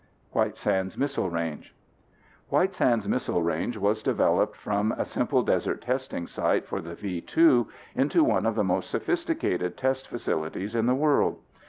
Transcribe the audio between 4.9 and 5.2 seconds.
a